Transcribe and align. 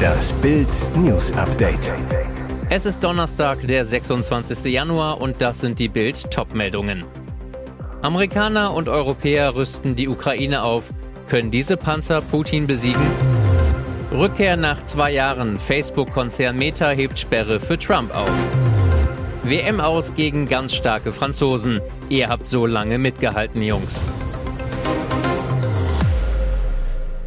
Das 0.00 0.32
Bild 0.34 0.68
News 0.96 1.32
Update. 1.32 1.92
Es 2.68 2.86
ist 2.86 3.02
Donnerstag, 3.02 3.66
der 3.66 3.84
26. 3.84 4.72
Januar 4.72 5.20
und 5.20 5.40
das 5.40 5.60
sind 5.60 5.78
die 5.78 5.88
Bild 5.88 6.30
Topmeldungen. 6.30 7.04
Amerikaner 8.02 8.72
und 8.72 8.88
Europäer 8.88 9.54
rüsten 9.54 9.94
die 9.94 10.08
Ukraine 10.08 10.62
auf. 10.62 10.92
Können 11.28 11.50
diese 11.50 11.76
Panzer 11.76 12.20
Putin 12.20 12.66
besiegen? 12.66 13.10
Rückkehr 14.12 14.56
nach 14.56 14.82
zwei 14.84 15.12
Jahren. 15.12 15.58
Facebook-Konzern 15.58 16.56
Meta 16.56 16.90
hebt 16.90 17.18
Sperre 17.18 17.60
für 17.60 17.78
Trump 17.78 18.14
auf. 18.14 18.30
WM 19.42 19.80
aus 19.80 20.14
gegen 20.14 20.46
ganz 20.46 20.74
starke 20.74 21.12
Franzosen. 21.12 21.80
Ihr 22.08 22.28
habt 22.28 22.46
so 22.46 22.66
lange 22.66 22.98
mitgehalten, 22.98 23.62
Jungs. 23.62 24.06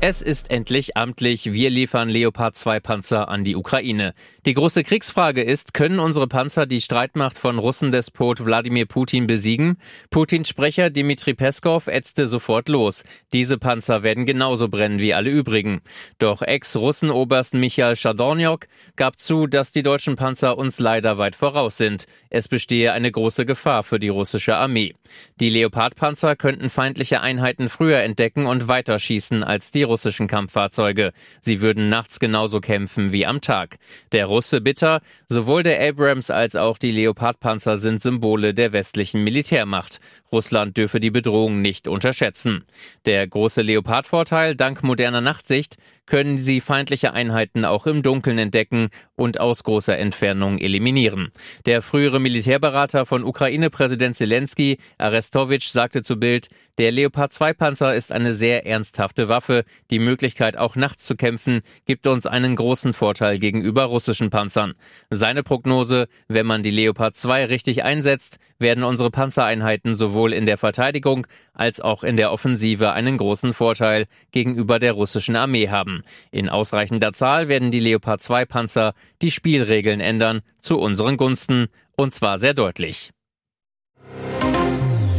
Es 0.05 0.21
ist 0.21 0.51
endlich 0.51 0.97
amtlich. 0.97 1.53
Wir 1.53 1.69
liefern 1.69 2.09
Leopard 2.09 2.57
2 2.57 2.81
Panzer 2.81 3.29
an 3.29 3.45
die 3.45 3.55
Ukraine. 3.55 4.13
Die 4.45 4.55
große 4.55 4.83
Kriegsfrage 4.83 5.41
ist, 5.41 5.73
können 5.73 5.99
unsere 5.99 6.27
Panzer 6.27 6.65
die 6.65 6.81
Streitmacht 6.81 7.37
von 7.37 7.59
Russendespot 7.59 8.43
Wladimir 8.43 8.85
Putin 8.85 9.25
besiegen? 9.25 9.77
Putins 10.09 10.49
Sprecher 10.49 10.89
Dmitri 10.89 11.33
Peskov 11.33 11.87
ätzte 11.87 12.27
sofort 12.27 12.67
los. 12.67 13.05
Diese 13.31 13.57
Panzer 13.57 14.03
werden 14.03 14.25
genauso 14.25 14.67
brennen 14.67 14.99
wie 14.99 15.13
alle 15.13 15.29
übrigen. 15.29 15.79
Doch 16.17 16.41
Ex-Russenoberst 16.41 17.53
Michael 17.53 17.95
Schadorniok 17.95 18.67
gab 18.97 19.17
zu, 19.17 19.47
dass 19.47 19.71
die 19.71 19.81
deutschen 19.81 20.17
Panzer 20.17 20.57
uns 20.57 20.77
leider 20.77 21.17
weit 21.17 21.37
voraus 21.37 21.77
sind. 21.77 22.05
Es 22.29 22.49
bestehe 22.49 22.91
eine 22.91 23.13
große 23.13 23.45
Gefahr 23.45 23.83
für 23.83 23.97
die 23.97 24.09
russische 24.09 24.57
Armee. 24.57 24.93
Die 25.39 25.51
Leopard-Panzer 25.51 26.35
könnten 26.35 26.69
feindliche 26.69 27.21
Einheiten 27.21 27.69
früher 27.69 27.99
entdecken 27.99 28.45
und 28.45 28.67
weiterschießen 28.67 29.41
als 29.41 29.71
die 29.71 29.83
russischen 29.83 30.27
Kampffahrzeuge. 30.27 31.13
Sie 31.39 31.61
würden 31.61 31.87
nachts 31.87 32.19
genauso 32.19 32.59
kämpfen 32.59 33.13
wie 33.13 33.25
am 33.25 33.39
Tag. 33.39 33.77
Der 34.11 34.32
Russe 34.33 34.61
bitter, 34.61 35.01
sowohl 35.29 35.61
der 35.61 35.79
Abrams 35.87 36.31
als 36.31 36.55
auch 36.55 36.79
die 36.79 36.89
Leopardpanzer 36.89 37.77
sind 37.77 38.01
Symbole 38.01 38.55
der 38.55 38.73
westlichen 38.73 39.23
Militärmacht. 39.23 39.99
Russland 40.31 40.75
dürfe 40.75 40.99
die 40.99 41.11
Bedrohung 41.11 41.61
nicht 41.61 41.87
unterschätzen. 41.87 42.65
Der 43.05 43.27
große 43.27 43.61
Leopardvorteil 43.61 44.55
dank 44.55 44.81
moderner 44.81 45.21
Nachtsicht 45.21 45.77
können 46.05 46.37
sie 46.37 46.61
feindliche 46.61 47.13
Einheiten 47.13 47.65
auch 47.65 47.85
im 47.87 48.03
Dunkeln 48.03 48.37
entdecken 48.37 48.89
und 49.15 49.39
aus 49.39 49.63
großer 49.63 49.97
Entfernung 49.97 50.57
eliminieren. 50.57 51.31
Der 51.65 51.81
frühere 51.81 52.19
Militärberater 52.19 53.05
von 53.05 53.23
Ukraine-Präsident 53.23 54.15
Zelensky, 54.15 54.79
Arestowitsch, 54.97 55.69
sagte 55.69 56.01
zu 56.01 56.17
Bild, 56.17 56.49
der 56.77 56.91
Leopard 56.91 57.31
2 57.31 57.53
Panzer 57.53 57.95
ist 57.95 58.11
eine 58.11 58.33
sehr 58.33 58.65
ernsthafte 58.65 59.29
Waffe. 59.29 59.63
Die 59.91 59.99
Möglichkeit, 59.99 60.57
auch 60.57 60.75
nachts 60.75 61.05
zu 61.05 61.15
kämpfen, 61.15 61.61
gibt 61.85 62.07
uns 62.07 62.25
einen 62.25 62.55
großen 62.55 62.93
Vorteil 62.93 63.37
gegenüber 63.37 63.83
russischen 63.83 64.31
Panzern. 64.31 64.73
Seine 65.11 65.43
Prognose, 65.43 66.07
wenn 66.27 66.47
man 66.47 66.63
die 66.63 66.71
Leopard 66.71 67.15
2 67.15 67.45
richtig 67.45 67.83
einsetzt, 67.83 68.39
werden 68.57 68.83
unsere 68.83 69.11
Panzereinheiten 69.11 69.93
sowohl 69.95 70.33
in 70.33 70.47
der 70.47 70.57
Verteidigung 70.57 71.27
als 71.53 71.79
auch 71.79 72.03
in 72.03 72.17
der 72.17 72.31
Offensive 72.31 72.91
einen 72.93 73.17
großen 73.17 73.53
Vorteil 73.53 74.07
gegenüber 74.31 74.79
der 74.79 74.93
russischen 74.93 75.35
Armee 75.35 75.69
haben. 75.69 75.92
In 76.31 76.49
ausreichender 76.49 77.13
Zahl 77.13 77.47
werden 77.47 77.69
die 77.69 77.79
Leopard 77.79 78.21
2 78.21 78.45
Panzer 78.45 78.93
die 79.21 79.29
Spielregeln 79.29 79.99
ändern 79.99 80.41
zu 80.59 80.79
unseren 80.79 81.17
Gunsten, 81.17 81.67
und 81.95 82.13
zwar 82.13 82.39
sehr 82.39 82.55
deutlich. 82.55 83.11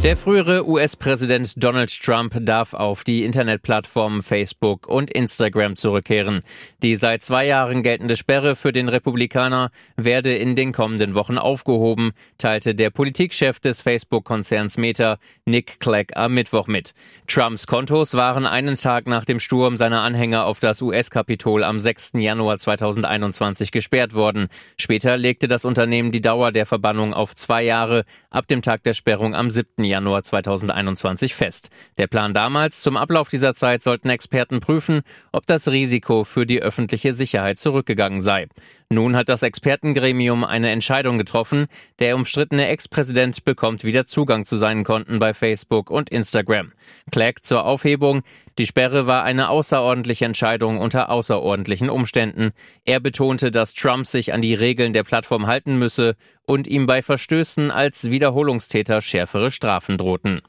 Der 0.05 0.17
frühere 0.17 0.69
US-Präsident 0.69 1.63
Donald 1.63 1.89
Trump 1.99 2.37
darf 2.41 2.75
auf 2.75 3.03
die 3.03 3.23
Internetplattformen 3.23 4.21
Facebook 4.21 4.87
und 4.87 5.09
Instagram 5.09 5.75
zurückkehren. 5.75 6.43
Die 6.83 6.95
seit 6.95 7.23
zwei 7.23 7.47
Jahren 7.47 7.81
geltende 7.81 8.15
Sperre 8.15 8.55
für 8.55 8.71
den 8.71 8.87
Republikaner 8.87 9.71
werde 9.97 10.35
in 10.35 10.55
den 10.55 10.73
kommenden 10.73 11.15
Wochen 11.15 11.39
aufgehoben, 11.39 12.11
teilte 12.37 12.75
der 12.75 12.91
Politikchef 12.91 13.59
des 13.59 13.81
Facebook-Konzerns 13.81 14.77
Meta, 14.77 15.17
Nick 15.45 15.79
Clegg, 15.79 16.15
am 16.15 16.35
Mittwoch 16.35 16.67
mit. 16.67 16.93
Trumps 17.25 17.65
Kontos 17.65 18.13
waren 18.13 18.45
einen 18.45 18.75
Tag 18.75 19.07
nach 19.07 19.25
dem 19.25 19.39
Sturm 19.39 19.75
seiner 19.75 20.01
Anhänger 20.01 20.45
auf 20.45 20.59
das 20.59 20.83
US-Kapitol 20.83 21.63
am 21.63 21.79
6. 21.79 22.11
Januar 22.17 22.59
2021 22.59 23.71
gesperrt 23.71 24.13
worden. 24.13 24.49
Später 24.77 25.17
legte 25.17 25.47
das 25.47 25.65
Unternehmen 25.65 26.11
die 26.11 26.21
Dauer 26.21 26.51
der 26.51 26.67
Verbannung 26.67 27.15
auf 27.15 27.33
zwei 27.33 27.63
Jahre 27.63 28.05
ab 28.29 28.47
dem 28.47 28.61
Tag 28.61 28.83
der 28.83 28.93
Sperrung 28.93 29.33
am 29.33 29.49
7. 29.49 29.83
Januar. 29.83 29.94
Januar 29.95 30.23
2021 30.23 31.35
fest. 31.35 31.69
Der 31.97 32.07
Plan 32.07 32.33
damals, 32.33 32.81
zum 32.81 32.97
Ablauf 32.97 33.29
dieser 33.29 33.53
Zeit 33.53 33.81
sollten 33.81 34.09
Experten 34.09 34.59
prüfen, 34.59 35.03
ob 35.31 35.47
das 35.47 35.69
Risiko 35.69 36.25
für 36.25 36.45
die 36.45 36.61
öffentliche 36.61 37.13
Sicherheit 37.13 37.59
zurückgegangen 37.59 38.19
sei. 38.19 38.47
Nun 38.89 39.15
hat 39.15 39.29
das 39.29 39.41
Expertengremium 39.41 40.43
eine 40.43 40.69
Entscheidung 40.69 41.17
getroffen. 41.17 41.67
Der 41.99 42.15
umstrittene 42.15 42.67
Ex-Präsident 42.67 43.45
bekommt 43.45 43.85
wieder 43.85 44.05
Zugang 44.05 44.43
zu 44.43 44.57
seinen 44.57 44.83
Konten 44.83 45.17
bei 45.17 45.33
Facebook 45.33 45.89
und 45.89 46.09
Instagram. 46.09 46.73
Clegg 47.09 47.39
zur 47.41 47.65
Aufhebung. 47.65 48.23
Die 48.57 48.67
Sperre 48.67 49.05
war 49.05 49.23
eine 49.23 49.49
außerordentliche 49.49 50.23
Entscheidung 50.23 50.79
unter 50.79 51.09
außerordentlichen 51.09 51.89
Umständen. 51.89 52.51
Er 52.85 53.01
betonte, 53.01 53.51
dass 53.51 53.73
Trump 53.73 54.05
sich 54.05 54.31
an 54.31 54.41
die 54.41 54.53
Regeln 54.53 54.93
der 54.93 55.03
Plattform 55.03 55.45
halten 55.45 55.77
müsse 55.77 56.15
und 56.43 56.65
ihm 56.65 56.85
bei 56.85 57.01
Verstößen 57.01 57.69
als 57.69 58.09
Wiederholungstäter 58.09 59.01
schärfere 59.01 59.51
Strafen 59.51 59.97
drohten. 59.97 60.41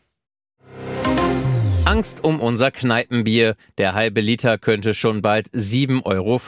Angst 1.84 2.24
um 2.24 2.40
unser 2.40 2.72
Kneipenbier. 2.72 3.54
Der 3.78 3.94
halbe 3.94 4.20
Liter 4.20 4.58
könnte 4.58 4.92
schon 4.92 5.22
bald 5.22 5.48
7,50 5.50 6.04
Euro 6.04 6.40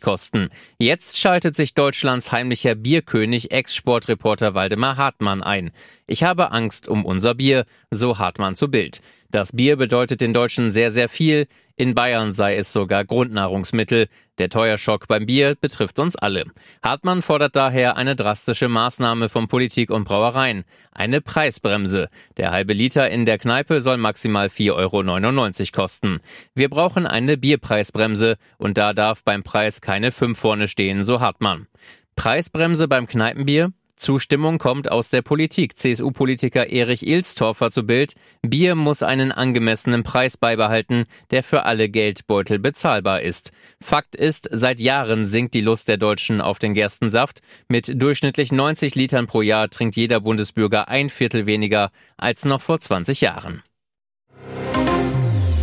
kosten. 0.00 0.48
Jetzt 0.78 1.18
schaltet 1.18 1.54
sich 1.54 1.74
Deutschlands 1.74 2.32
heimlicher 2.32 2.74
Bierkönig 2.74 3.50
Ex-Sportreporter 3.50 4.54
Waldemar 4.54 4.96
Hartmann 4.96 5.42
ein. 5.42 5.70
Ich 6.06 6.24
habe 6.24 6.50
Angst 6.50 6.88
um 6.88 7.04
unser 7.04 7.34
Bier, 7.34 7.66
so 7.90 8.18
Hartmann 8.18 8.56
zu 8.56 8.70
Bild. 8.70 9.02
Das 9.36 9.52
Bier 9.52 9.76
bedeutet 9.76 10.22
den 10.22 10.32
Deutschen 10.32 10.70
sehr, 10.70 10.90
sehr 10.90 11.10
viel. 11.10 11.46
In 11.76 11.94
Bayern 11.94 12.32
sei 12.32 12.56
es 12.56 12.72
sogar 12.72 13.04
Grundnahrungsmittel. 13.04 14.08
Der 14.38 14.48
Teuerschock 14.48 15.08
beim 15.08 15.26
Bier 15.26 15.56
betrifft 15.60 15.98
uns 15.98 16.16
alle. 16.16 16.46
Hartmann 16.82 17.20
fordert 17.20 17.54
daher 17.54 17.98
eine 17.98 18.16
drastische 18.16 18.68
Maßnahme 18.68 19.28
von 19.28 19.46
Politik 19.46 19.90
und 19.90 20.04
Brauereien. 20.04 20.64
Eine 20.90 21.20
Preisbremse. 21.20 22.08
Der 22.38 22.50
halbe 22.50 22.72
Liter 22.72 23.10
in 23.10 23.26
der 23.26 23.36
Kneipe 23.36 23.82
soll 23.82 23.98
maximal 23.98 24.46
4,99 24.46 25.60
Euro 25.60 25.82
kosten. 25.82 26.20
Wir 26.54 26.70
brauchen 26.70 27.06
eine 27.06 27.36
Bierpreisbremse 27.36 28.38
und 28.56 28.78
da 28.78 28.94
darf 28.94 29.22
beim 29.22 29.42
Preis 29.42 29.82
keine 29.82 30.12
5 30.12 30.38
vorne 30.38 30.66
stehen, 30.66 31.04
so 31.04 31.20
Hartmann. 31.20 31.66
Preisbremse 32.14 32.88
beim 32.88 33.06
Kneipenbier? 33.06 33.70
Zustimmung 33.96 34.58
kommt 34.58 34.90
aus 34.90 35.10
der 35.10 35.22
Politik. 35.22 35.76
CSU-Politiker 35.76 36.68
Erich 36.68 37.06
Ilstorfer 37.06 37.70
zu 37.70 37.82
Bild. 37.84 38.14
Bier 38.42 38.74
muss 38.74 39.02
einen 39.02 39.32
angemessenen 39.32 40.02
Preis 40.02 40.36
beibehalten, 40.36 41.06
der 41.30 41.42
für 41.42 41.64
alle 41.64 41.88
Geldbeutel 41.88 42.58
bezahlbar 42.58 43.22
ist. 43.22 43.52
Fakt 43.82 44.14
ist, 44.14 44.48
seit 44.52 44.80
Jahren 44.80 45.26
sinkt 45.26 45.54
die 45.54 45.60
Lust 45.60 45.88
der 45.88 45.96
Deutschen 45.96 46.40
auf 46.40 46.58
den 46.58 46.74
Gerstensaft. 46.74 47.40
Mit 47.68 48.00
durchschnittlich 48.00 48.52
90 48.52 48.94
Litern 48.94 49.26
pro 49.26 49.42
Jahr 49.42 49.68
trinkt 49.70 49.96
jeder 49.96 50.20
Bundesbürger 50.20 50.88
ein 50.88 51.10
Viertel 51.10 51.46
weniger 51.46 51.90
als 52.16 52.44
noch 52.44 52.62
vor 52.62 52.78
20 52.78 53.20
Jahren. 53.20 53.62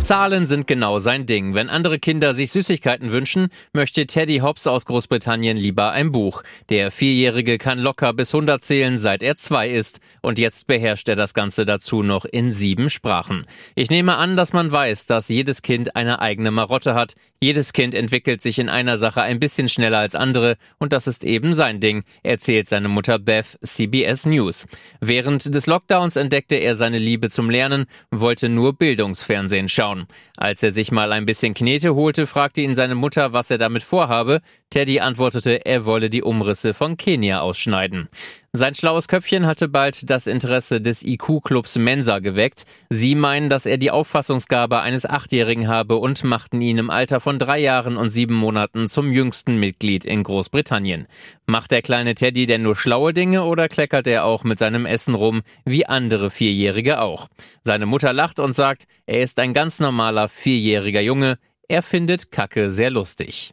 Zahlen 0.04 0.44
sind 0.44 0.66
genau 0.66 0.98
sein 0.98 1.24
Ding. 1.24 1.54
Wenn 1.54 1.70
andere 1.70 1.98
Kinder 1.98 2.34
sich 2.34 2.52
Süßigkeiten 2.52 3.10
wünschen, 3.10 3.48
möchte 3.72 4.06
Teddy 4.06 4.40
Hobbs 4.40 4.66
aus 4.66 4.84
Großbritannien 4.84 5.56
lieber 5.56 5.92
ein 5.92 6.12
Buch. 6.12 6.42
Der 6.68 6.90
Vierjährige 6.90 7.56
kann 7.56 7.78
locker 7.78 8.12
bis 8.12 8.34
100 8.34 8.62
zählen, 8.62 8.98
seit 8.98 9.22
er 9.22 9.36
zwei 9.36 9.70
ist. 9.70 10.00
Und 10.20 10.38
jetzt 10.38 10.66
beherrscht 10.66 11.08
er 11.08 11.16
das 11.16 11.32
Ganze 11.32 11.64
dazu 11.64 12.02
noch 12.02 12.26
in 12.26 12.52
sieben 12.52 12.90
Sprachen. 12.90 13.46
Ich 13.76 13.88
nehme 13.88 14.16
an, 14.16 14.36
dass 14.36 14.52
man 14.52 14.70
weiß, 14.70 15.06
dass 15.06 15.30
jedes 15.30 15.62
Kind 15.62 15.96
eine 15.96 16.20
eigene 16.20 16.50
Marotte 16.50 16.94
hat. 16.94 17.14
Jedes 17.40 17.72
Kind 17.72 17.94
entwickelt 17.94 18.42
sich 18.42 18.58
in 18.58 18.68
einer 18.68 18.98
Sache 18.98 19.22
ein 19.22 19.40
bisschen 19.40 19.70
schneller 19.70 19.98
als 19.98 20.14
andere. 20.14 20.58
Und 20.78 20.92
das 20.92 21.06
ist 21.06 21.24
eben 21.24 21.54
sein 21.54 21.80
Ding, 21.80 22.04
erzählt 22.22 22.68
seine 22.68 22.88
Mutter 22.88 23.18
Beth 23.18 23.58
CBS 23.62 24.26
News. 24.26 24.66
Während 25.00 25.54
des 25.54 25.66
Lockdowns 25.66 26.16
entdeckte 26.16 26.56
er 26.56 26.74
seine 26.74 26.98
Liebe 26.98 27.30
zum 27.30 27.48
Lernen, 27.48 27.86
wollte 28.10 28.50
nur 28.50 28.74
Bildungsfernsehen 28.74 29.70
schauen 29.70 29.93
schauen. 29.94 30.06
Als 30.36 30.62
er 30.62 30.72
sich 30.72 30.90
mal 30.90 31.12
ein 31.12 31.26
bisschen 31.26 31.54
Knete 31.54 31.94
holte, 31.94 32.26
fragte 32.26 32.60
ihn 32.60 32.74
seine 32.74 32.94
Mutter, 32.94 33.32
was 33.32 33.50
er 33.50 33.58
damit 33.58 33.82
vorhabe. 33.82 34.40
Teddy 34.70 35.00
antwortete, 35.00 35.64
er 35.64 35.84
wolle 35.84 36.10
die 36.10 36.22
Umrisse 36.22 36.74
von 36.74 36.96
Kenia 36.96 37.40
ausschneiden. 37.40 38.08
Sein 38.56 38.76
schlaues 38.76 39.08
Köpfchen 39.08 39.46
hatte 39.46 39.66
bald 39.66 40.08
das 40.08 40.28
Interesse 40.28 40.80
des 40.80 41.02
IQ-Clubs 41.02 41.76
Mensa 41.76 42.20
geweckt. 42.20 42.66
Sie 42.88 43.16
meinen, 43.16 43.48
dass 43.48 43.66
er 43.66 43.78
die 43.78 43.90
Auffassungsgabe 43.90 44.80
eines 44.80 45.06
Achtjährigen 45.06 45.66
habe 45.66 45.96
und 45.96 46.22
machten 46.22 46.60
ihn 46.60 46.78
im 46.78 46.88
Alter 46.88 47.18
von 47.18 47.40
drei 47.40 47.58
Jahren 47.58 47.96
und 47.96 48.10
sieben 48.10 48.36
Monaten 48.36 48.88
zum 48.88 49.10
jüngsten 49.10 49.58
Mitglied 49.58 50.04
in 50.04 50.22
Großbritannien. 50.22 51.08
Macht 51.46 51.72
der 51.72 51.82
kleine 51.82 52.14
Teddy 52.14 52.46
denn 52.46 52.62
nur 52.62 52.76
schlaue 52.76 53.12
Dinge 53.12 53.42
oder 53.42 53.68
kleckert 53.68 54.06
er 54.06 54.24
auch 54.24 54.44
mit 54.44 54.60
seinem 54.60 54.86
Essen 54.86 55.16
rum, 55.16 55.42
wie 55.64 55.86
andere 55.86 56.30
Vierjährige 56.30 57.00
auch? 57.00 57.26
Seine 57.64 57.86
Mutter 57.86 58.12
lacht 58.12 58.38
und 58.38 58.52
sagt, 58.52 58.84
er 59.06 59.22
ist 59.22 59.40
ein 59.40 59.52
ganz 59.52 59.80
normaler 59.80 60.28
vierjähriger 60.28 61.00
Junge, 61.00 61.38
Er 61.66 61.82
findet 61.82 62.30
Kacke 62.30 62.70
sehr 62.70 62.90
lustig. 62.90 63.52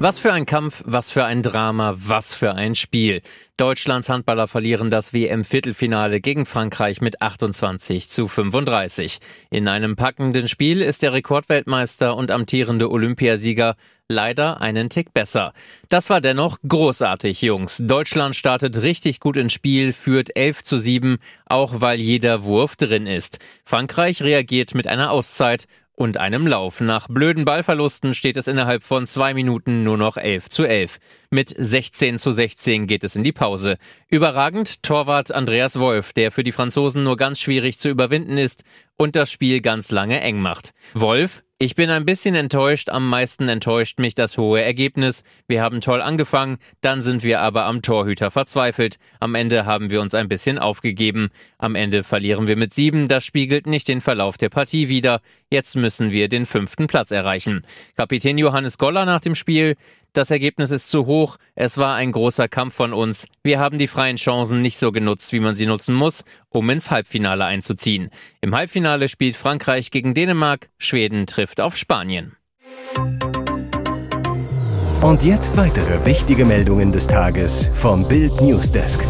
Was 0.00 0.20
für 0.20 0.32
ein 0.32 0.46
Kampf, 0.46 0.84
was 0.86 1.10
für 1.10 1.24
ein 1.24 1.42
Drama, 1.42 1.96
was 1.98 2.32
für 2.32 2.54
ein 2.54 2.76
Spiel. 2.76 3.20
Deutschlands 3.56 4.08
Handballer 4.08 4.46
verlieren 4.46 4.90
das 4.90 5.12
WM-Viertelfinale 5.12 6.20
gegen 6.20 6.46
Frankreich 6.46 7.00
mit 7.00 7.20
28 7.20 8.08
zu 8.08 8.28
35. 8.28 9.18
In 9.50 9.66
einem 9.66 9.96
packenden 9.96 10.46
Spiel 10.46 10.82
ist 10.82 11.02
der 11.02 11.14
Rekordweltmeister 11.14 12.16
und 12.16 12.30
amtierende 12.30 12.92
Olympiasieger 12.92 13.74
leider 14.06 14.60
einen 14.60 14.88
Tick 14.88 15.12
besser. 15.12 15.52
Das 15.88 16.10
war 16.10 16.20
dennoch 16.20 16.58
großartig, 16.66 17.42
Jungs. 17.42 17.82
Deutschland 17.84 18.36
startet 18.36 18.80
richtig 18.82 19.18
gut 19.18 19.36
ins 19.36 19.52
Spiel, 19.52 19.92
führt 19.92 20.36
11 20.36 20.62
zu 20.62 20.78
7, 20.78 21.18
auch 21.46 21.80
weil 21.80 21.98
jeder 21.98 22.44
Wurf 22.44 22.76
drin 22.76 23.08
ist. 23.08 23.40
Frankreich 23.64 24.22
reagiert 24.22 24.76
mit 24.76 24.86
einer 24.86 25.10
Auszeit 25.10 25.66
und 25.98 26.16
einem 26.16 26.46
Lauf. 26.46 26.80
Nach 26.80 27.08
blöden 27.08 27.44
Ballverlusten 27.44 28.14
steht 28.14 28.36
es 28.36 28.46
innerhalb 28.46 28.84
von 28.84 29.04
zwei 29.04 29.34
Minuten 29.34 29.82
nur 29.82 29.96
noch 29.96 30.16
11 30.16 30.48
zu 30.48 30.64
11. 30.64 31.00
Mit 31.30 31.52
16 31.58 32.20
zu 32.20 32.30
16 32.30 32.86
geht 32.86 33.02
es 33.02 33.16
in 33.16 33.24
die 33.24 33.32
Pause. 33.32 33.78
Überragend 34.06 34.84
Torwart 34.84 35.32
Andreas 35.32 35.78
Wolf, 35.80 36.12
der 36.12 36.30
für 36.30 36.44
die 36.44 36.52
Franzosen 36.52 37.02
nur 37.02 37.16
ganz 37.16 37.40
schwierig 37.40 37.80
zu 37.80 37.88
überwinden 37.88 38.38
ist 38.38 38.62
und 38.98 39.16
das 39.16 39.32
Spiel 39.32 39.62
ganz 39.62 39.90
lange 39.90 40.20
eng 40.20 40.40
macht. 40.40 40.74
Wolf, 40.92 41.42
ich 41.60 41.74
bin 41.74 41.90
ein 41.90 42.04
bisschen 42.04 42.36
enttäuscht, 42.36 42.88
am 42.88 43.08
meisten 43.08 43.48
enttäuscht 43.48 43.98
mich 43.98 44.14
das 44.14 44.38
hohe 44.38 44.62
Ergebnis. 44.62 45.24
Wir 45.48 45.60
haben 45.60 45.80
toll 45.80 46.00
angefangen, 46.00 46.58
dann 46.82 47.02
sind 47.02 47.24
wir 47.24 47.40
aber 47.40 47.64
am 47.64 47.82
Torhüter 47.82 48.30
verzweifelt. 48.30 48.98
Am 49.18 49.34
Ende 49.34 49.66
haben 49.66 49.90
wir 49.90 50.00
uns 50.00 50.14
ein 50.14 50.28
bisschen 50.28 50.58
aufgegeben. 50.58 51.30
Am 51.58 51.74
Ende 51.74 52.04
verlieren 52.04 52.46
wir 52.46 52.56
mit 52.56 52.74
sieben, 52.74 53.08
das 53.08 53.24
spiegelt 53.24 53.66
nicht 53.66 53.88
den 53.88 54.00
Verlauf 54.00 54.38
der 54.38 54.50
Partie 54.50 54.88
wider. 54.88 55.20
Jetzt 55.50 55.74
müssen 55.74 56.12
wir 56.12 56.28
den 56.28 56.46
fünften 56.46 56.86
Platz 56.86 57.10
erreichen. 57.10 57.64
Kapitän 57.96 58.38
Johannes 58.38 58.78
Goller 58.78 59.04
nach 59.04 59.20
dem 59.20 59.34
Spiel, 59.34 59.74
das 60.18 60.30
Ergebnis 60.32 60.72
ist 60.72 60.90
zu 60.90 61.06
hoch. 61.06 61.36
Es 61.54 61.78
war 61.78 61.94
ein 61.94 62.10
großer 62.10 62.48
Kampf 62.48 62.74
von 62.74 62.92
uns. 62.92 63.26
Wir 63.44 63.60
haben 63.60 63.78
die 63.78 63.86
freien 63.86 64.16
Chancen 64.16 64.60
nicht 64.60 64.76
so 64.76 64.90
genutzt, 64.90 65.32
wie 65.32 65.38
man 65.38 65.54
sie 65.54 65.66
nutzen 65.66 65.94
muss, 65.94 66.24
um 66.48 66.68
ins 66.70 66.90
Halbfinale 66.90 67.44
einzuziehen. 67.44 68.10
Im 68.40 68.54
Halbfinale 68.54 69.08
spielt 69.08 69.36
Frankreich 69.36 69.92
gegen 69.92 70.14
Dänemark. 70.14 70.70
Schweden 70.76 71.26
trifft 71.26 71.60
auf 71.60 71.76
Spanien. 71.76 72.36
Und 75.02 75.22
jetzt 75.22 75.56
weitere 75.56 76.04
wichtige 76.04 76.44
Meldungen 76.44 76.90
des 76.90 77.06
Tages 77.06 77.70
vom 77.74 78.06
Bild 78.08 78.40
Newsdesk. 78.40 79.06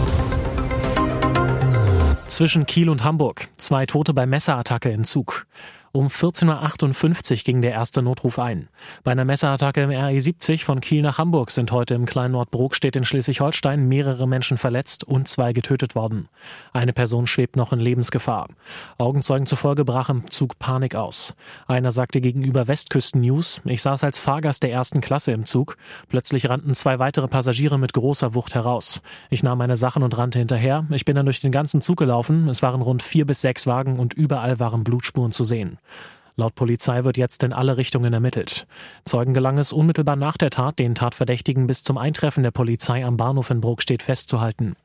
Zwischen 2.26 2.66
Kiel 2.66 2.90
und 2.90 3.02
Hamburg. 3.02 3.48
Zwei 3.56 3.86
Tote 3.86 4.12
bei 4.12 4.26
Messerattacke 4.26 4.90
im 4.90 5.04
Zug. 5.04 5.46
Um 5.90 6.08
14.58 6.08 7.30
Uhr 7.30 7.36
ging 7.44 7.62
der 7.62 7.72
erste 7.72 8.02
Notruf 8.02 8.38
ein. 8.38 8.68
Bei 9.04 9.12
einer 9.12 9.24
Messerattacke 9.24 9.82
im 9.82 9.90
RE 9.90 10.20
70 10.20 10.64
von 10.64 10.80
Kiel 10.80 11.00
nach 11.00 11.16
Hamburg 11.16 11.50
sind 11.50 11.72
heute 11.72 11.94
im 11.94 12.04
kleinen 12.04 12.34
Ort 12.34 12.48
in 12.82 13.04
Schleswig-Holstein 13.04 13.88
mehrere 13.88 14.28
Menschen 14.28 14.58
verletzt 14.58 15.04
und 15.04 15.28
zwei 15.28 15.54
getötet 15.54 15.94
worden. 15.94 16.28
Eine 16.74 16.92
Person 16.92 17.26
schwebt 17.26 17.56
noch 17.56 17.72
in 17.72 17.80
Lebensgefahr. 17.80 18.48
Augenzeugen 18.98 19.46
zufolge 19.46 19.86
brach 19.86 20.10
im 20.10 20.30
Zug 20.30 20.58
Panik 20.58 20.94
aus. 20.94 21.34
Einer 21.66 21.90
sagte 21.90 22.20
gegenüber 22.20 22.68
Westküsten 22.68 23.22
News, 23.22 23.62
ich 23.64 23.80
saß 23.80 24.04
als 24.04 24.18
Fahrgast 24.18 24.62
der 24.62 24.72
ersten 24.72 25.00
Klasse 25.00 25.32
im 25.32 25.44
Zug. 25.44 25.78
Plötzlich 26.08 26.50
rannten 26.50 26.74
zwei 26.74 26.98
weitere 26.98 27.28
Passagiere 27.28 27.78
mit 27.78 27.94
großer 27.94 28.34
Wucht 28.34 28.54
heraus. 28.54 29.00
Ich 29.30 29.42
nahm 29.42 29.58
meine 29.58 29.76
Sachen 29.76 30.02
und 30.02 30.18
rannte 30.18 30.38
hinterher. 30.38 30.84
Ich 30.90 31.06
bin 31.06 31.16
dann 31.16 31.26
durch 31.26 31.40
den 31.40 31.52
ganzen 31.52 31.80
Zug 31.80 31.96
gelaufen. 31.96 32.48
Es 32.48 32.62
waren 32.62 32.82
rund 32.82 33.02
vier 33.02 33.24
bis 33.24 33.40
sechs 33.40 33.66
Wagen 33.66 33.98
und 33.98 34.12
überall 34.12 34.60
waren 34.60 34.84
Blutspuren 34.84 35.32
zu 35.32 35.44
sehen. 35.44 35.78
Laut 36.38 36.54
Polizei 36.54 37.02
wird 37.02 37.16
jetzt 37.16 37.42
in 37.42 37.52
alle 37.52 37.76
Richtungen 37.76 38.12
ermittelt. 38.12 38.68
Zeugen 39.04 39.34
gelang 39.34 39.58
es 39.58 39.72
unmittelbar 39.72 40.14
nach 40.14 40.36
der 40.36 40.50
Tat, 40.50 40.78
den 40.78 40.94
Tatverdächtigen 40.94 41.66
bis 41.66 41.82
zum 41.82 41.98
Eintreffen 41.98 42.44
der 42.44 42.52
Polizei 42.52 43.04
am 43.04 43.16
Bahnhof 43.16 43.50
in 43.50 43.60
Brokstedt 43.60 44.04
festzuhalten. 44.04 44.76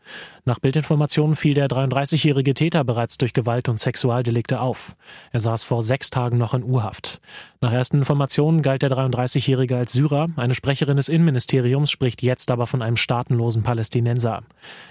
Nach 0.45 0.57
Bildinformationen 0.57 1.35
fiel 1.35 1.53
der 1.53 1.67
33-jährige 1.67 2.55
Täter 2.55 2.83
bereits 2.83 3.19
durch 3.19 3.33
Gewalt 3.33 3.69
und 3.69 3.77
Sexualdelikte 3.77 4.61
auf. 4.61 4.95
Er 5.31 5.41
saß 5.41 5.63
vor 5.63 5.83
sechs 5.83 6.09
Tagen 6.09 6.39
noch 6.39 6.55
in 6.55 6.63
Urhaft. 6.63 7.21
Nach 7.61 7.71
ersten 7.71 7.99
Informationen 7.99 8.63
galt 8.63 8.81
der 8.81 8.89
33-jährige 8.89 9.77
als 9.77 9.93
Syrer. 9.93 10.29
Eine 10.35 10.55
Sprecherin 10.55 10.97
des 10.97 11.07
Innenministeriums 11.07 11.91
spricht 11.91 12.23
jetzt 12.23 12.49
aber 12.49 12.65
von 12.65 12.81
einem 12.81 12.97
staatenlosen 12.97 13.61
Palästinenser. 13.61 14.41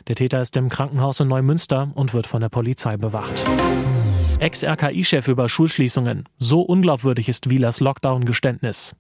Der 0.07 0.15
Täter 0.15 0.41
ist 0.41 0.57
im 0.57 0.69
Krankenhaus 0.69 1.19
in 1.19 1.27
Neumünster 1.27 1.91
und 1.97 2.15
wird 2.15 2.29
von 2.29 2.41
der 2.41 2.51
Polizei 2.51 2.97
bewacht. 2.97 3.45
Ex-RKI-Chef 4.43 5.29
über 5.29 5.49
Schulschließungen. 5.49 6.25
So 6.37 6.63
unglaubwürdig 6.63 7.29
ist 7.29 7.49
Wielers 7.49 7.79
Lockdown-Geständnis. 7.79 8.93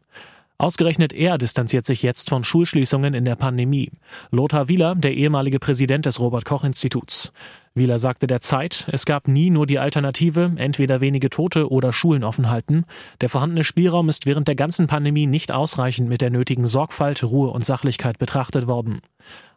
Ausgerechnet 0.56 1.12
er 1.12 1.36
distanziert 1.36 1.84
sich 1.84 2.04
jetzt 2.04 2.28
von 2.28 2.44
Schulschließungen 2.44 3.12
in 3.12 3.24
der 3.24 3.34
Pandemie. 3.34 3.90
Lothar 4.30 4.68
Wieler, 4.68 4.94
der 4.94 5.14
ehemalige 5.14 5.58
Präsident 5.58 6.06
des 6.06 6.20
Robert 6.20 6.44
Koch 6.44 6.62
Instituts. 6.62 7.32
Wieler 7.74 7.98
sagte 7.98 8.28
der 8.28 8.40
Zeit, 8.40 8.86
es 8.92 9.04
gab 9.04 9.26
nie 9.26 9.50
nur 9.50 9.66
die 9.66 9.80
Alternative, 9.80 10.52
entweder 10.54 11.00
wenige 11.00 11.28
Tote 11.28 11.72
oder 11.72 11.92
Schulen 11.92 12.22
offen 12.22 12.48
halten. 12.48 12.84
Der 13.20 13.28
vorhandene 13.28 13.64
Spielraum 13.64 14.08
ist 14.08 14.26
während 14.26 14.46
der 14.46 14.54
ganzen 14.54 14.86
Pandemie 14.86 15.26
nicht 15.26 15.50
ausreichend 15.50 16.08
mit 16.08 16.20
der 16.20 16.30
nötigen 16.30 16.66
Sorgfalt, 16.66 17.24
Ruhe 17.24 17.50
und 17.50 17.64
Sachlichkeit 17.64 18.18
betrachtet 18.18 18.68
worden. 18.68 19.00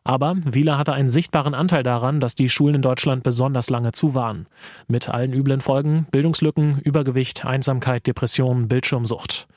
Aber 0.07 0.35
Wieler 0.45 0.77
hatte 0.77 0.93
einen 0.93 1.09
sichtbaren 1.09 1.55
Anteil 1.55 1.81
daran, 1.81 2.19
dass 2.21 2.35
die 2.35 2.47
Schulen 2.47 2.75
in 2.75 2.81
Deutschland 2.83 3.23
besonders 3.23 3.71
lange 3.71 3.91
zu 3.91 4.13
waren. 4.13 4.45
Mit 4.87 5.09
allen 5.09 5.33
üblen 5.33 5.61
Folgen, 5.61 6.05
Bildungslücken, 6.11 6.79
Übergewicht, 6.79 7.43
Einsamkeit, 7.43 8.05
Depression, 8.05 8.67
Bildschirmsucht. 8.67 9.47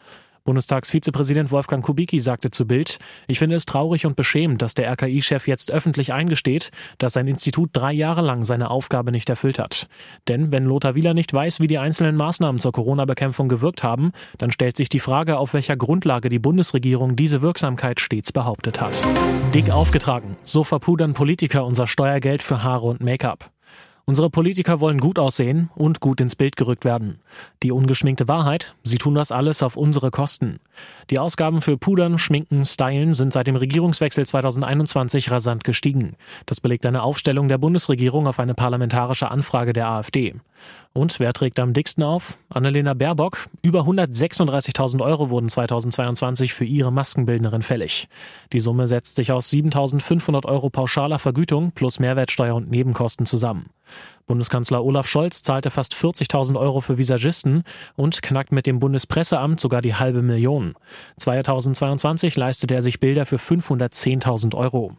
Bundestagsvizepräsident 0.49 1.51
Wolfgang 1.51 1.85
Kubicki 1.85 2.21
sagte 2.21 2.51
zu 2.51 2.67
Bild, 2.67 2.97
ich 3.27 3.39
finde 3.39 3.55
es 3.55 3.67
traurig 3.67 4.07
und 4.07 4.17
beschämend, 4.17 4.63
dass 4.63 4.73
der 4.73 4.91
RKI-Chef 4.91 5.47
jetzt 5.47 5.71
öffentlich 5.71 6.15
eingesteht, 6.15 6.71
dass 6.97 7.13
sein 7.13 7.29
Institut 7.29 7.69
drei 7.75 7.93
Jahre 7.93 8.23
lang 8.23 8.47
seine 8.47 8.71
Aufgabe 8.71 9.13
nicht 9.13 9.29
erfüllt 9.29 9.59
hat. 9.59 9.89
Denn 10.27 10.51
wenn 10.51 10.65
Lothar 10.65 10.95
Wieler 10.95 11.13
nicht 11.13 11.35
weiß, 11.35 11.61
wie 11.61 11.67
die 11.67 11.77
einzelnen 11.77 12.17
Maßnahmen 12.17 12.61
zur 12.61 12.73
Corona-Bekämpfung 12.73 13.49
gewirkt 13.49 13.83
haben, 13.83 14.13
dann 14.39 14.51
stellt 14.51 14.79
sich 14.79 14.89
die 14.89 15.01
Frage, 15.01 15.37
auf 15.37 15.53
welcher 15.53 15.77
Grundlage 15.77 16.31
die 16.31 16.39
Bundesregierung 16.39 17.15
diese 17.15 17.43
Wirksamkeit 17.43 18.01
stets 18.01 18.33
behauptet 18.33 18.81
hat. 18.81 19.07
Dick 19.53 19.71
aufgetragen. 19.71 20.39
So 20.45 20.65
verpudern 20.65 21.13
Politiker 21.13 21.67
unser 21.67 21.87
Steuergeld 21.87 22.43
für 22.43 22.63
Haare 22.63 22.87
und 22.87 23.03
Make-up. 23.03 23.51
Unsere 24.09 24.31
Politiker 24.31 24.81
wollen 24.81 25.01
gut 25.01 25.19
aussehen 25.19 25.69
und 25.75 26.01
gut 26.01 26.23
ins 26.23 26.35
Bild 26.35 26.57
gerückt 26.57 26.87
werden. 26.87 27.19
Die 27.63 27.73
ungeschminkte 27.73 28.27
Wahrheit, 28.27 28.75
sie 28.83 28.97
tun 28.97 29.15
das 29.15 29.31
alles 29.31 29.63
auf 29.63 29.77
unsere 29.77 30.11
Kosten. 30.11 30.61
Die 31.11 31.19
Ausgaben 31.19 31.61
für 31.61 31.77
Pudern, 31.77 32.17
Schminken, 32.17 32.65
Stylen 32.65 33.13
sind 33.13 33.35
seit 33.35 33.49
dem 33.49 33.57
Regierungswechsel 33.57 34.25
2021 34.25 35.31
rasant 35.31 35.63
gestiegen. 35.63 36.17
Das 36.47 36.59
belegt 36.59 36.87
eine 36.87 37.03
Aufstellung 37.03 37.49
der 37.49 37.59
Bundesregierung 37.59 38.27
auf 38.27 38.41
eine 38.41 38.55
parlamentarische 38.55 39.31
Anfrage 39.31 39.75
der 39.75 39.91
AfD. 39.91 40.37
Und 40.95 41.21
wer 41.21 41.35
trägt 41.35 41.61
am 41.61 41.75
dicksten 41.75 42.03
auf? 42.03 42.39
Annalena 42.49 42.95
Baerbock. 42.95 43.51
Über 43.61 43.83
136.000 43.83 45.05
Euro 45.05 45.29
wurden 45.29 45.51
2022 45.51 46.55
für 46.55 46.65
ihre 46.65 46.91
Maskenbildnerin 46.91 47.63
fällig. 47.63 48.09
Die 48.55 48.61
Summe 48.61 48.89
setzt 48.89 49.17
sich 49.17 49.33
aus 49.33 49.53
7.500 49.53 50.47
Euro 50.47 50.71
pauschaler 50.71 51.19
Vergütung 51.19 51.73
plus 51.73 51.99
Mehrwertsteuer 51.99 52.55
und 52.55 52.71
Nebenkosten 52.71 53.27
zusammen. 53.27 53.67
Bundeskanzler 54.27 54.85
Olaf 54.85 55.09
Scholz 55.09 55.43
zahlte 55.43 55.71
fast 55.71 55.95
40.000 55.95 56.59
Euro 56.59 56.81
für 56.81 56.99
Visagisten 56.99 57.65
und 57.97 58.23
knackt 58.23 58.53
mit 58.53 58.67
dem 58.67 58.79
Bundespresseamt 58.79 59.59
sogar 59.59 59.81
die 59.83 59.95
halbe 59.95 60.23
Million. 60.23 60.75
2022 61.17 62.37
leistete 62.37 62.75
er 62.75 62.83
sich 62.83 63.01
Bilder 63.01 63.27
für 63.27 63.37
510.000 63.37 64.55
Euro. 64.55 64.97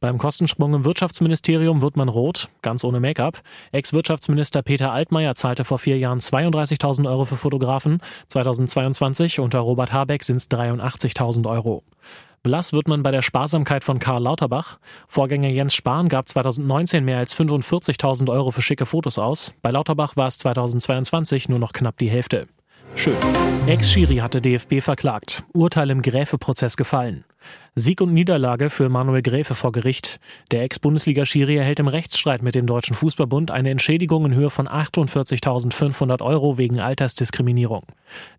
Beim 0.00 0.18
Kostensprung 0.18 0.74
im 0.74 0.84
Wirtschaftsministerium 0.84 1.80
wird 1.80 1.96
man 1.96 2.08
rot, 2.08 2.48
ganz 2.60 2.82
ohne 2.84 3.00
Make-up. 3.00 3.40
Ex-Wirtschaftsminister 3.70 4.62
Peter 4.62 4.92
Altmaier 4.92 5.34
zahlte 5.34 5.64
vor 5.64 5.78
vier 5.78 5.96
Jahren 5.96 6.18
32.000 6.18 7.08
Euro 7.08 7.24
für 7.24 7.36
Fotografen. 7.36 8.00
2022 8.28 9.38
unter 9.40 9.60
Robert 9.60 9.92
Habeck 9.92 10.24
sind 10.24 10.36
es 10.36 10.50
83.000 10.50 11.48
Euro. 11.48 11.84
Blass 12.42 12.72
wird 12.72 12.88
man 12.88 13.04
bei 13.04 13.12
der 13.12 13.22
Sparsamkeit 13.22 13.84
von 13.84 14.00
Karl 14.00 14.24
Lauterbach. 14.24 14.78
Vorgänger 15.06 15.48
Jens 15.48 15.74
Spahn 15.74 16.08
gab 16.08 16.28
2019 16.28 17.04
mehr 17.04 17.18
als 17.18 17.36
45.000 17.36 18.28
Euro 18.32 18.50
für 18.50 18.62
schicke 18.62 18.84
Fotos 18.84 19.16
aus. 19.16 19.54
Bei 19.62 19.70
Lauterbach 19.70 20.16
war 20.16 20.26
es 20.26 20.38
2022 20.38 21.48
nur 21.48 21.60
noch 21.60 21.72
knapp 21.72 21.98
die 21.98 22.10
Hälfte. 22.10 22.48
Schön. 22.96 23.14
Ex-Schiri 23.68 24.16
hatte 24.16 24.40
DFB 24.40 24.80
verklagt. 24.80 25.44
Urteil 25.52 25.90
im 25.90 26.02
Gräfe-Prozess 26.02 26.76
gefallen. 26.76 27.24
Sieg 27.74 28.02
und 28.02 28.12
Niederlage 28.12 28.68
für 28.68 28.90
Manuel 28.90 29.22
Gräfe 29.22 29.54
vor 29.54 29.72
Gericht. 29.72 30.20
Der 30.50 30.62
Ex-Bundesliga-Schiri 30.62 31.56
erhält 31.56 31.80
im 31.80 31.88
Rechtsstreit 31.88 32.42
mit 32.42 32.54
dem 32.54 32.66
Deutschen 32.66 32.94
Fußballbund 32.94 33.50
eine 33.50 33.70
Entschädigung 33.70 34.26
in 34.26 34.34
Höhe 34.34 34.50
von 34.50 34.68
48.500 34.68 36.20
Euro 36.20 36.58
wegen 36.58 36.80
Altersdiskriminierung. 36.80 37.84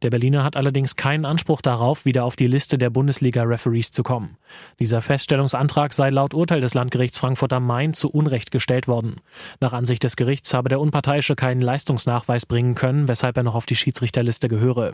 Der 0.03 0.11
Berliner 0.11 0.43
hat 0.43 0.55
allerdings 0.55 0.95
keinen 0.97 1.25
Anspruch 1.25 1.63
darauf, 1.63 2.05
wieder 2.05 2.25
auf 2.25 2.35
die 2.35 2.45
Liste 2.45 2.77
der 2.77 2.91
Bundesliga-Referees 2.91 3.89
zu 3.89 4.03
kommen. 4.03 4.37
Dieser 4.79 5.01
Feststellungsantrag 5.01 5.93
sei 5.93 6.11
laut 6.11 6.35
Urteil 6.35 6.61
des 6.61 6.75
Landgerichts 6.75 7.17
Frankfurt 7.17 7.53
am 7.53 7.65
Main 7.65 7.95
zu 7.95 8.11
Unrecht 8.11 8.51
gestellt 8.51 8.87
worden. 8.87 9.15
Nach 9.59 9.73
Ansicht 9.73 10.03
des 10.03 10.15
Gerichts 10.15 10.53
habe 10.53 10.69
der 10.69 10.79
Unparteiische 10.79 11.35
keinen 11.35 11.61
Leistungsnachweis 11.61 12.45
bringen 12.45 12.75
können, 12.75 13.07
weshalb 13.07 13.35
er 13.35 13.41
noch 13.41 13.55
auf 13.55 13.65
die 13.65 13.75
Schiedsrichterliste 13.75 14.47
gehöre. 14.47 14.93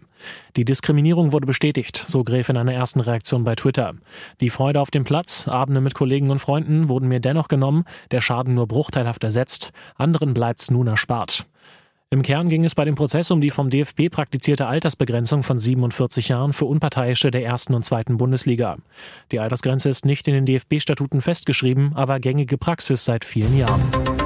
Die 0.55 0.63
Diskriminierung 0.63 1.33
wurde 1.33 1.45
bestätigt, 1.45 1.97
so 1.97 2.23
Gräfe 2.23 2.53
in 2.53 2.57
einer 2.57 2.73
ersten 2.73 3.01
Reaktion 3.01 3.43
bei 3.43 3.55
Twitter. 3.55 3.95
Die 4.41 4.49
Freude 4.49 4.81
auf 4.81 4.91
dem 4.91 5.03
Platz, 5.03 5.47
Abende 5.47 5.81
mit 5.81 5.93
Kollegen 5.93 6.29
und 6.31 6.39
Freunden 6.39 6.89
wurden 6.89 7.07
mir 7.07 7.19
dennoch 7.19 7.47
genommen, 7.47 7.85
der 8.11 8.21
Schaden 8.21 8.53
nur 8.53 8.67
bruchteilhaft 8.67 9.23
ersetzt, 9.23 9.71
anderen 9.95 10.33
bleibt's 10.33 10.71
nun 10.71 10.87
erspart. 10.87 11.45
Im 12.11 12.23
Kern 12.23 12.49
ging 12.49 12.65
es 12.65 12.73
bei 12.73 12.85
dem 12.85 12.95
Prozess 12.95 13.29
um 13.29 13.39
die 13.39 13.51
vom 13.51 13.69
DFB 13.69 14.09
praktizierte 14.09 14.65
Altersbegrenzung 14.65 15.43
von 15.43 15.59
47 15.59 16.29
Jahren 16.29 16.53
für 16.53 16.65
Unparteiische 16.65 17.29
der 17.29 17.45
ersten 17.45 17.75
und 17.75 17.85
zweiten 17.85 18.17
Bundesliga. 18.17 18.77
Die 19.31 19.39
Altersgrenze 19.39 19.89
ist 19.89 20.05
nicht 20.05 20.27
in 20.27 20.33
den 20.33 20.45
DFB-Statuten 20.47 21.21
festgeschrieben, 21.21 21.95
aber 21.95 22.19
gängige 22.19 22.57
Praxis 22.57 23.05
seit 23.05 23.25
vielen 23.25 23.55
Jahren. 23.55 24.18